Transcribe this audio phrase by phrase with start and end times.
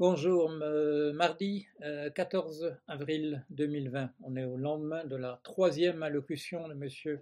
[0.00, 0.50] Bonjour,
[1.14, 1.68] mardi
[2.16, 4.10] 14 euh, avril 2020.
[4.24, 7.20] On est au lendemain de la troisième allocution de M.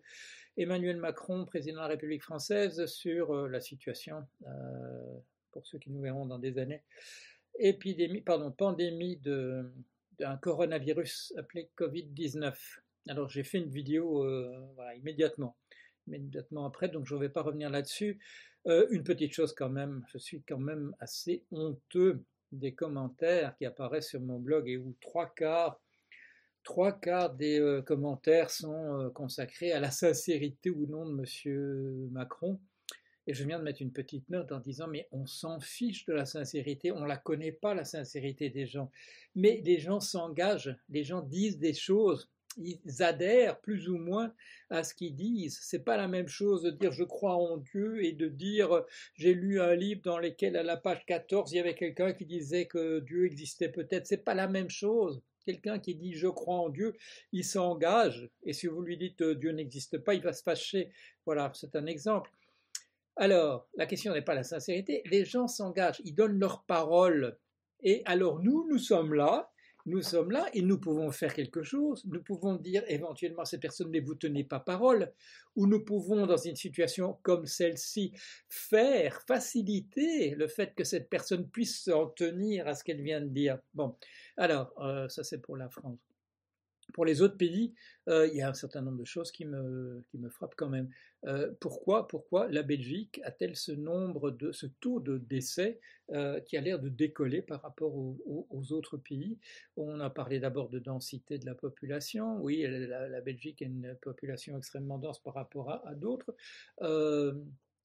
[0.56, 5.18] Emmanuel Macron, président de la République française, sur euh, la situation, euh,
[5.50, 6.82] pour ceux qui nous verront dans des années,
[8.24, 12.54] pardon, pandémie d'un coronavirus appelé Covid-19.
[13.06, 14.26] Alors j'ai fait une vidéo
[14.96, 15.58] immédiatement,
[16.06, 18.18] immédiatement après, donc je ne vais pas revenir là-dessus.
[18.64, 24.10] une petite chose quand même, je suis quand même assez honteux des commentaires qui apparaissent
[24.10, 25.80] sur mon blog et où trois quarts,
[26.62, 32.08] trois quarts des euh, commentaires sont euh, consacrés à la sincérité ou non de M.
[32.12, 32.60] Macron.
[33.26, 36.12] Et je viens de mettre une petite note en disant mais on s'en fiche de
[36.12, 38.90] la sincérité, on ne la connaît pas la sincérité des gens.
[39.34, 44.32] Mais les gens s'engagent, les gens disent des choses ils adhèrent plus ou moins
[44.70, 45.58] à ce qu'ils disent.
[45.62, 48.84] C'est pas la même chose de dire je crois en Dieu et de dire
[49.14, 52.26] j'ai lu un livre dans lequel à la page 14 il y avait quelqu'un qui
[52.26, 54.06] disait que Dieu existait peut-être.
[54.06, 55.22] C'est pas la même chose.
[55.44, 56.94] Quelqu'un qui dit je crois en Dieu,
[57.32, 60.90] il s'engage et si vous lui dites Dieu n'existe pas, il va se fâcher.
[61.26, 62.30] Voilà, c'est un exemple.
[63.16, 67.36] Alors, la question n'est pas la sincérité, les gens s'engagent, ils donnent leur parole.
[67.82, 69.51] Et alors nous, nous sommes là,
[69.86, 72.04] nous sommes là et nous pouvons faire quelque chose.
[72.06, 75.12] Nous pouvons dire éventuellement à cette personne, ne vous tenez pas parole.
[75.56, 78.12] Ou nous pouvons, dans une situation comme celle-ci,
[78.48, 83.28] faire, faciliter le fait que cette personne puisse s'en tenir à ce qu'elle vient de
[83.28, 83.58] dire.
[83.74, 83.96] Bon,
[84.36, 86.11] alors, euh, ça c'est pour la France.
[86.92, 87.74] Pour les autres pays,
[88.08, 90.68] euh, il y a un certain nombre de choses qui me, qui me frappent quand
[90.68, 90.88] même.
[91.24, 95.78] Euh, pourquoi, pourquoi la Belgique a-t-elle ce nombre de ce taux de décès
[96.10, 99.38] euh, qui a l'air de décoller par rapport aux, autres pays?
[99.76, 102.40] On a parlé d'abord de densité de la population.
[102.42, 106.34] Oui, la, Belgique a une population extrêmement dense par rapport à, à d'autres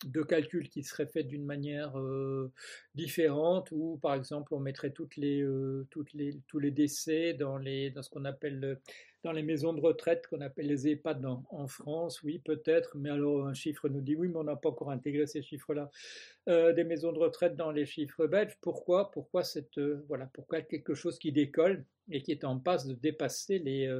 [0.05, 2.51] de calculs qui seraient faits d'une manière euh,
[2.95, 7.89] différente, où par exemple on mettrait toutes les, euh, les, tous les décès dans, les,
[7.89, 8.79] dans ce qu'on appelle
[9.27, 13.45] dans les maisons de retraite qu'on appelle les EHPAD en, France, oui peut-être, mais alors
[13.45, 15.91] un chiffre nous dit oui, mais on n'a pas encore intégré ces chiffres-là
[16.47, 18.57] euh, des maisons de retraite dans les chiffres belges.
[18.61, 22.93] Pourquoi Pourquoi cette voilà Pourquoi quelque chose qui décolle et qui est en passe de
[22.93, 23.93] dépasser les,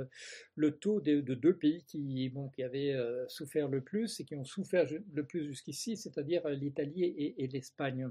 [0.55, 2.95] le taux de, deux pays qui, bon, qui avaient
[3.27, 7.03] souffert le plus et qui ont souffert le plus jusqu'ici, c'est-à-dire l'Italie
[7.37, 8.09] et, l'Espagne.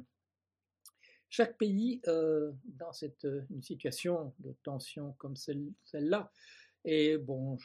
[1.30, 6.30] Chaque pays, dans cette, une situation de tension comme celle-là,
[6.86, 7.58] et bon,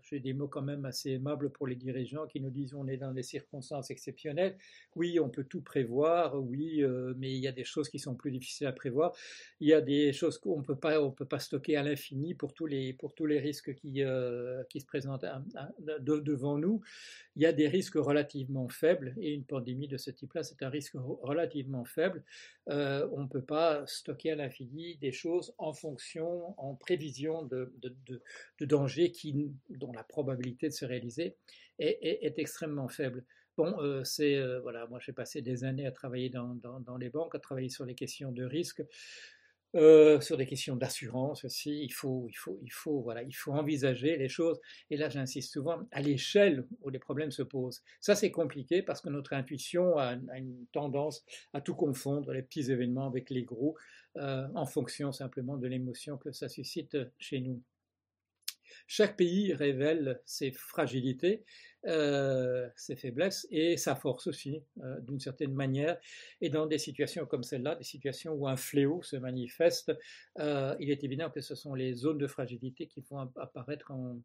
[0.00, 2.96] j'ai des mots quand même assez aimables pour les dirigeants qui nous disent on est
[2.96, 4.56] dans des circonstances exceptionnelles.
[4.96, 8.14] Oui, on peut tout prévoir, oui, euh, mais il y a des choses qui sont
[8.14, 9.12] plus difficiles à prévoir.
[9.60, 12.54] Il y a des choses qu'on peut pas, on peut pas stocker à l'infini pour
[12.54, 15.26] tous les pour tous les risques qui euh, qui se présentent
[16.00, 16.80] devant nous.
[17.36, 20.68] Il y a des risques relativement faibles et une pandémie de ce type-là, c'est un
[20.68, 22.24] risque relativement faible.
[22.68, 27.72] Euh, on ne peut pas stocker à l'infini des choses en fonction, en prévision de,
[28.66, 31.36] danger qui, dont la probabilité de se réaliser
[31.78, 33.24] est, extrêmement faible.
[33.58, 37.10] Bon, euh, c'est euh, voilà, moi j'ai passé des années à travailler dans, dans, les
[37.10, 38.82] banques, à travailler sur les questions de risque,
[39.74, 41.82] euh, sur des questions d'assurance aussi.
[41.82, 44.58] Il faut, il faut, il faut, voilà, il faut envisager les choses.
[44.88, 47.82] Et là, j'insiste souvent à l'échelle où les problèmes se posent.
[48.00, 52.70] Ça, c'est compliqué parce que notre intuition a, une tendance à tout confondre, les petits
[52.70, 53.76] événements avec les gros,
[54.16, 57.62] en fonction simplement de l'émotion que ça suscite chez nous.
[58.86, 61.44] Chaque pays révèle ses fragilités,
[61.86, 65.98] euh, ses faiblesses et sa force aussi, euh, d'une certaine manière.
[66.40, 69.92] Et dans des situations comme celle-là, des situations où un fléau se manifeste,
[70.38, 74.20] euh, il est évident que ce sont les zones de fragilité qui vont apparaître en,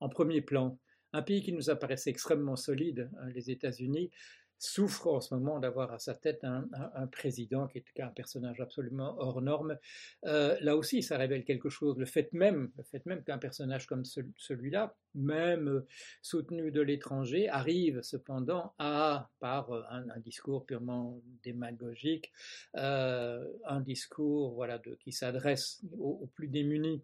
[0.00, 0.78] en premier plan.
[1.12, 4.10] Un pays qui nous apparaissait extrêmement solide, hein, les États-Unis,
[4.58, 9.14] souffre en ce moment d'avoir à sa tête un, président qui est un personnage absolument
[9.18, 9.78] hors norme.
[10.24, 11.96] Euh, là aussi, ça révèle quelque chose.
[11.98, 15.86] Le fait même, le fait même qu'un personnage comme celui-là, même euh,
[16.22, 22.32] soutenu de l'étranger, arrive cependant à, par un, discours purement démagogique,
[22.76, 27.02] euh, un discours voilà, de, qui s'adresse aux plus démunis,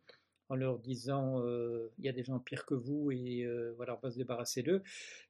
[0.48, 3.96] en leur disant euh, il y a des gens pires que vous et euh, voilà,
[3.96, 4.82] on va se débarrasser d'eux,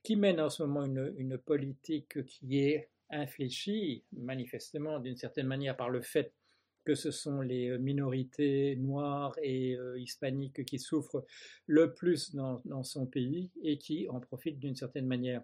[0.02, 5.90] qui mène en ce moment une, politique qui est infléchie, manifestement d'une certaine manière par
[5.90, 6.32] le fait
[6.84, 11.24] que ce sont les minorités noires et euh, hispaniques qui souffrent
[11.66, 15.42] le plus dans, son pays et qui en profitent d'une certaine manière.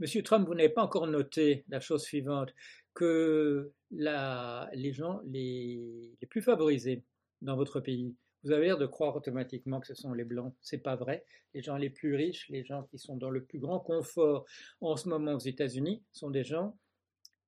[0.00, 2.54] Monsieur Trump, vous n'avez pas encore noté la chose suivante,
[2.94, 7.02] que les gens les, les plus favorisés
[7.42, 10.54] dans votre pays vous avez l'air de croire automatiquement que ce sont les blancs.
[10.60, 11.24] C'est pas vrai.
[11.54, 14.44] Les gens les plus riches, les gens qui sont dans le plus grand confort
[14.80, 16.76] en ce moment aux États-Unis, sont des gens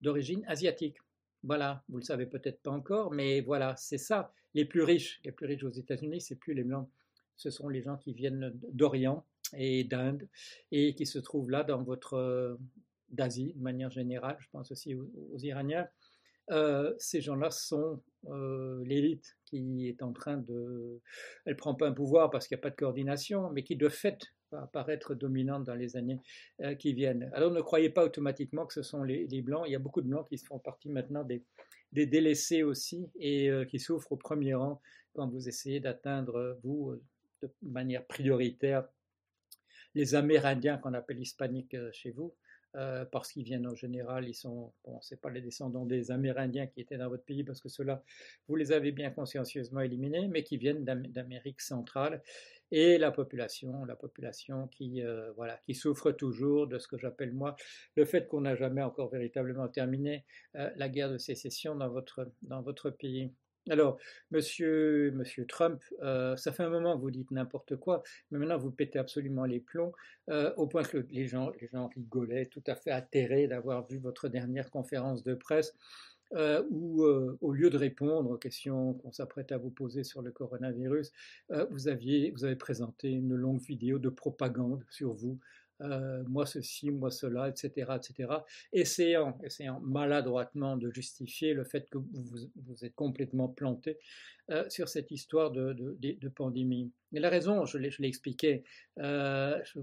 [0.01, 0.99] d'origine asiatique.
[1.43, 4.33] Voilà, vous le savez peut-être pas encore, mais voilà, c'est ça.
[4.55, 6.89] Les plus riches, les plus riches aux États-Unis, c'est plus les blancs,
[7.37, 9.27] ce sont les gens qui viennent d'Orient
[9.57, 10.29] et d'Inde
[10.71, 12.59] et qui se trouvent là dans votre
[13.11, 14.37] d'Asie de manière générale.
[14.41, 15.89] Je pense aussi aux, Iraniens.
[16.51, 19.37] Euh, ces gens-là sont euh, l'élite
[20.01, 21.01] en train de.
[21.45, 23.89] Elle prend pas un pouvoir parce qu'il n'y a pas de coordination, mais qui de
[23.89, 24.19] fait
[24.51, 26.21] va apparaître dominante dans les années
[26.63, 27.31] euh, qui viennent.
[27.35, 29.65] Alors ne croyez pas automatiquement que ce sont les, blancs.
[29.67, 31.43] Il y a beaucoup de blancs qui font partie maintenant des,
[31.93, 34.81] des délaissés aussi et qui souffrent au premier rang
[35.15, 37.01] quand vous essayez d'atteindre, vous,
[37.43, 38.85] de manière prioritaire,
[39.95, 42.35] les Amérindiens qu'on appelle hispaniques chez vous.
[42.77, 46.67] Euh, parce qu'ils viennent en général, ils sont, bon, c'est pas les descendants des Amérindiens
[46.67, 48.03] qui étaient dans votre pays, parce que ceux-là,
[48.49, 52.21] vous les avez bien consciencieusement éliminés, mais qui viennent d'Amérique centrale,
[52.73, 57.33] et la population, la population qui, euh, voilà, qui souffre toujours de ce que j'appelle
[57.33, 57.55] moi
[57.95, 60.25] le fait qu'on n'a jamais encore véritablement terminé
[60.57, 63.31] euh, la guerre de sécession dans votre, dans votre pays.
[63.71, 63.99] Alors,
[64.31, 65.15] monsieur,
[65.49, 68.99] Trump, euh, ça fait un moment que vous dites n'importe quoi, mais maintenant vous pétez
[68.99, 69.93] absolument les plombs,
[70.29, 73.97] euh, au point que les gens, les gens rigolaient, tout à fait atterrés d'avoir vu
[73.99, 75.75] votre dernière conférence de presse,
[76.35, 80.31] euh, où, au lieu de répondre aux questions qu'on s'apprête à vous poser sur le
[80.31, 81.11] coronavirus,
[81.71, 85.39] vous, aviez, vous avez présenté une longue vidéo de propagande sur vous,
[85.81, 88.33] euh, moi ceci, moi cela, etc., etc.,
[88.73, 93.99] essayant, essayant maladroitement de justifier le fait que vous, êtes complètement planté
[94.51, 96.93] euh, sur cette histoire de, pandémie.
[97.13, 98.63] Et la raison, je l'ai expliqué,
[98.99, 99.81] euh, je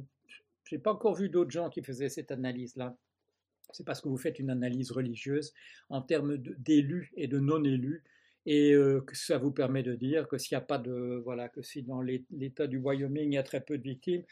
[0.71, 2.95] n'ai pas encore vu d'autres gens qui faisaient cette analyse-là.
[3.73, 5.53] C'est parce que vous faites une analyse religieuse
[5.89, 8.03] en termes d'élus et de non-élus,
[8.45, 8.73] et
[9.05, 11.83] que ça vous permet de dire que s'il n'y a pas de voilà que si
[11.83, 14.23] dans l'État du Wyoming il y a très peu de victimes,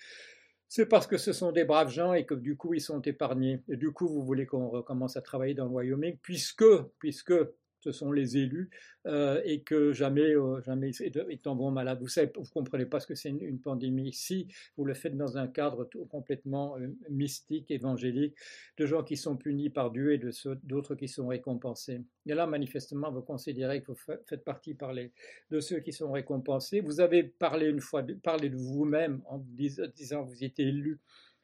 [0.69, 3.63] c'est parce que ce sont des braves gens et que du coup ils sont épargnés.
[3.67, 6.63] Et du coup, vous voulez qu'on recommence à travailler dans le Wyoming, puisque,
[6.99, 7.33] puisque
[7.81, 8.69] ce sont les élus,
[9.05, 11.99] euh, et que jamais, euh, jamais ils tomberont malades.
[12.01, 14.13] Vous savez, vous comprenez pas ce que c'est une, pandémie.
[14.13, 14.47] Si
[14.77, 18.35] vous le faites dans un cadre tout, complètement euh, mystique, évangélique,
[18.77, 20.31] de gens qui sont punis par Dieu et de
[20.63, 22.01] d'autres qui sont récompensés.
[22.25, 26.81] Et là, manifestement, vous considérez que vous faites partie par de ceux qui sont récompensés.
[26.81, 30.99] Vous avez parlé une fois, parlé de vous-même en disant que vous étiez élu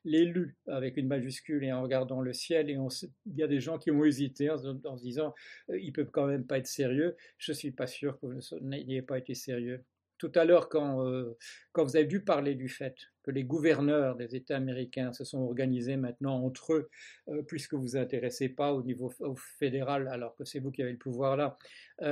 [0.05, 2.69] l'élu avec une majuscule et en regardant le ciel.
[2.69, 2.77] Et
[3.25, 5.33] il y a des gens qui ont hésité en, se disant
[5.69, 7.17] euh, il peut quand même pas être sérieux.
[7.37, 9.83] Je ne suis pas sûr que vous n'ayez pas été sérieux.
[10.17, 11.37] Tout à l'heure, quand, euh,
[11.73, 15.39] quand vous avez dû parler du fait que les gouverneurs des États américains se sont
[15.39, 16.89] organisés maintenant entre eux,
[17.27, 19.11] euh, puisque vous vous intéressez pas au niveau
[19.59, 21.57] fédéral, alors que c'est vous qui avez le pouvoir là,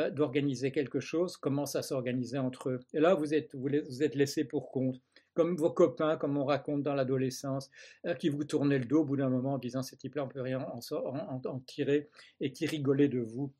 [0.10, 2.80] d'organiser quelque chose, commencent à s'organiser entre eux?
[2.94, 5.00] Et là, vous êtes, vous êtes laissé pour compte
[5.34, 7.70] comme vos copains, comme on raconte dans l'adolescence,
[8.06, 10.28] euh, qui vous tournaient le dos au bout d'un moment en disant ces types-là, on
[10.28, 12.10] peut rien en, tirer,
[12.40, 13.52] et qui rigolaient de vous.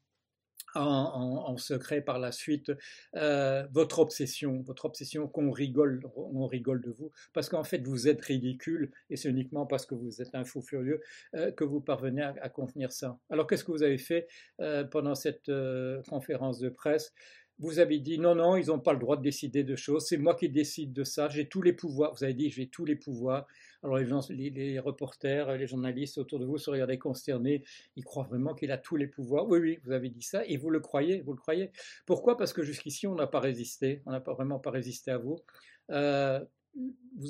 [0.76, 2.72] En, secret par la suite
[3.16, 8.08] euh, votre obsession, votre obsession qu'on rigole, on rigole de vous, parce qu'en fait vous
[8.08, 11.00] êtes ridicule et c'est uniquement parce que vous êtes un fou furieux
[11.36, 13.20] euh, que vous parvenez à, contenir ça.
[13.30, 14.28] Alors qu'est-ce que vous avez fait
[14.90, 15.52] pendant cette
[16.10, 17.14] conférence de presse?
[17.64, 20.18] Vous avez dit non, non, ils n'ont pas le droit de décider de choses, c'est
[20.18, 22.14] moi qui décide de ça, j'ai tous les pouvoirs.
[22.14, 23.48] Vous avez dit j'ai tous les pouvoirs.
[23.84, 27.64] Alors les, les, reporters, les journalistes autour de vous se regardaient consternés,
[27.96, 29.48] ils croient vraiment qu'il a tous les pouvoirs.
[29.48, 31.72] Oui, oui, vous avez dit ça et vous le croyez, vous le croyez.
[32.06, 32.36] Pourquoi?
[32.38, 35.38] Parce que jusqu'ici on n'a pas résisté, on n'a pas vraiment pas résisté à vous.
[35.90, 36.44] Euh,
[36.76, 37.28] vous,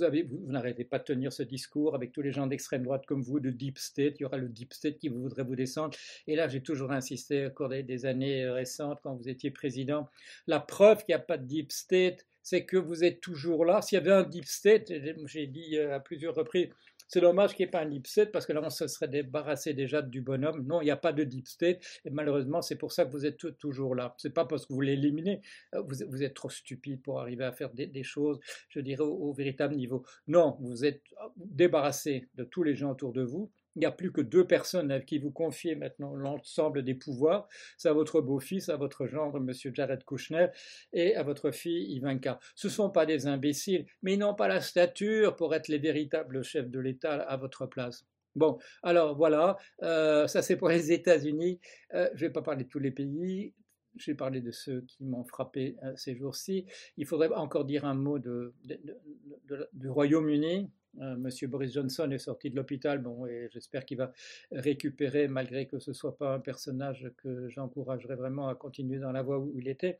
[0.47, 3.49] n'arrêtez pas de tenir ce discours avec tous les gens d'extrême droite comme vous, de
[3.49, 4.15] deep state.
[4.19, 5.95] Il y aura le deep state qui voudrait vous descendre.
[6.27, 10.07] Et là, j'ai toujours insisté au cours des, années récentes, quand vous étiez président.
[10.47, 13.81] La preuve qu'il n'y a pas de deep state, c'est que vous êtes toujours là.
[13.81, 14.91] S'il y avait un deep state,
[15.25, 16.69] j'ai dit euh, à plusieurs reprises,
[17.13, 19.07] c'est dommage qu'il n'y ait pas un deep state parce que là, on se serait
[19.07, 20.65] débarrassé déjà du bonhomme.
[20.65, 23.27] Non, il n'y a pas de deep state et malheureusement, c'est pour ça que vous
[23.27, 24.15] êtes toujours là.
[24.17, 25.43] C'est pas parce que vous l'éliminez.
[25.75, 28.39] Euh, vous, vous, êtes trop stupide pour arriver à faire des, choses,
[28.69, 30.03] je dirais, au, véritable niveau.
[30.25, 31.03] Non, vous êtes
[31.35, 34.91] débarrassé de tous les gens autour de vous il n'y a plus que deux personnes
[34.91, 37.47] à qui vous confiez maintenant l'ensemble des pouvoirs.
[37.77, 39.51] C'est à votre beau-fils, à votre gendre, M.
[39.73, 40.47] Jared Kushner,
[40.91, 42.39] et à votre fille Ivanka.
[42.55, 45.79] Ce ne sont pas des imbéciles, mais ils n'ont pas la stature pour être les
[45.79, 48.05] véritables chefs de l'État à votre place.
[48.35, 51.59] Bon, alors voilà, euh, ça c'est pour les États-Unis.
[51.93, 53.53] Euh, je ne vais pas parler de tous les pays.
[53.95, 56.65] J'ai parlé de ceux qui m'ont frappé euh, ces jours-ci.
[56.97, 60.71] Il faudrait encore dire un mot du Royaume-Uni.
[61.01, 64.11] Euh, Monsieur Boris Johnson est sorti de l'hôpital, bon, et j'espère qu'il va
[64.51, 69.11] récupérer, malgré que ce ne soit pas un personnage que j'encouragerais vraiment à continuer dans
[69.11, 69.99] la voie où il était.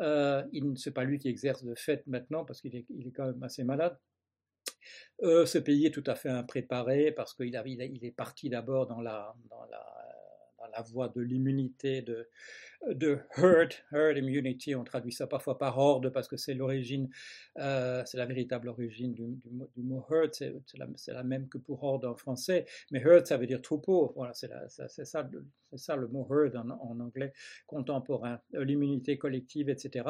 [0.00, 3.42] Euh, il n'est pas lui qui exerce de fait maintenant, parce qu'il est, quand même
[3.42, 3.98] assez malade.
[5.22, 9.00] Euh, ce pays est tout à fait impréparé, parce qu'il il est parti d'abord dans
[9.00, 9.34] la
[10.72, 12.28] la voie de l'immunité, de,
[12.88, 17.10] de herd, herd immunity, on traduit ça parfois par horde parce que c'est l'origine,
[17.58, 19.22] euh, c'est la véritable origine du,
[19.76, 23.46] du, mot herd, c'est la, même que pour horde en français, mais herd ça veut
[23.46, 27.32] dire troupeau, voilà, c'est ça, le mot herd en, en anglais
[27.66, 30.04] contemporain, l'immunité collective, etc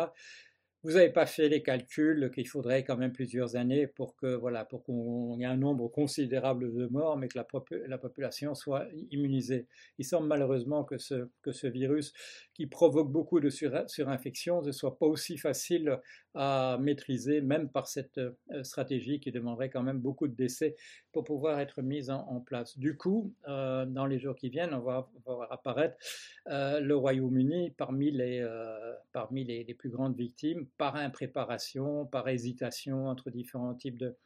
[0.83, 4.65] vous n'avez pas fait les calculs qu'il faudrait quand même plusieurs années pour que voilà
[4.65, 7.47] pour qu'on ait un nombre considérable de morts, mais que la,
[7.87, 9.67] la, population soit immunisée.
[9.99, 12.15] Il semble malheureusement que ce, que ce virus
[12.55, 15.99] qui provoque beaucoup de sur, surinfection ne soit pas aussi facile
[16.35, 20.77] à maîtriser, même par cette euh, stratégie qui demanderait quand même beaucoup de décès
[21.13, 22.79] pour pouvoir être mise en, place.
[22.79, 25.97] Du coup, euh, dans les jours qui viennent, on va, voir apparaître
[26.49, 28.47] euh, le Royaume-Uni parmi, les,
[29.13, 34.17] parmi les plus grandes victimes par impréparation, par hésitation entre différents types de,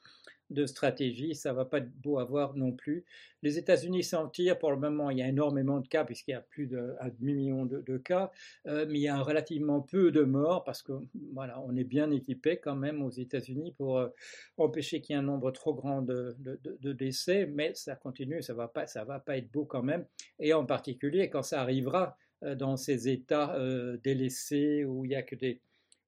[0.50, 1.34] de stratégies.
[1.34, 3.04] Ça va pas être beau à voir non plus.
[3.42, 5.10] Les États-Unis s'en tirent pour le moment.
[5.10, 8.30] Il y a énormément de cas puisqu'il y a plus d'un demi-million de, cas,
[8.66, 10.92] euh, mais il y a relativement peu de morts parce que
[11.32, 14.08] voilà, on est bien équipé quand même aux États-Unis pour euh,
[14.56, 17.46] empêcher qu'il y ait un nombre trop grand de, de, décès.
[17.46, 18.72] Mais ça continue, ça va
[19.06, 20.06] va pas être beau quand même.
[20.38, 23.56] Et en particulier quand ça arrivera euh, dans ces États
[24.02, 25.60] délaissés où il y a que des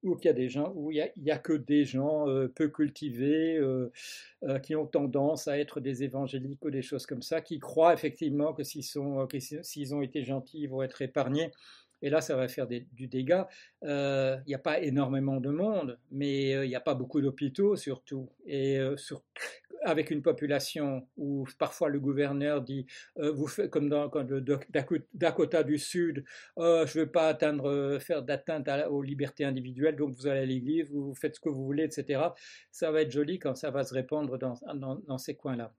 [0.07, 3.57] où il y a des gens, où il a, que des gens euh, peu cultivés,
[3.57, 3.91] euh,
[4.43, 7.93] euh, qui ont tendance à être des évangéliques ou des choses comme ça, qui croient
[7.93, 9.27] effectivement que s'ils, sont,
[9.61, 11.51] s'ils ont été gentils, ils vont être épargnés.
[12.03, 13.47] Et là, ça va faire du dégât.
[13.81, 18.29] Il n'y a pas énormément de monde, mais il n'y a pas beaucoup d'hôpitaux surtout.
[18.45, 19.23] Et sur,
[19.83, 22.85] avec une population où parfois le gouverneur dit,
[23.17, 23.33] euh,
[23.69, 24.41] comme dans, le
[25.13, 26.23] Dakota du Sud,
[26.55, 30.41] oh, je ne veux pas atteindre, euh, faire d'atteinte aux libertés individuelles, donc vous allez
[30.41, 32.21] à l'église, vous faites ce que vous voulez, etc.
[32.71, 35.73] Ça va être joli quand ça va se répandre dans, ces coins-là.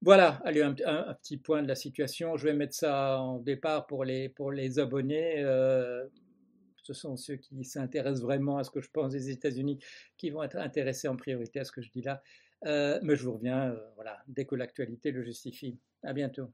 [0.00, 2.36] Voilà, allez, un, petit point de la situation.
[2.36, 5.38] Je vais mettre ça en départ pour les, pour les abonnés.
[5.38, 6.04] Euh,
[6.82, 9.78] ce sont ceux qui s'intéressent vraiment à ce que je pense des États-Unis
[10.16, 12.22] qui vont être intéressés en priorité à ce que je dis là.
[12.66, 15.78] Euh, mais je vous reviens, euh, voilà, dès que l'actualité le justifie.
[16.02, 16.52] À bientôt.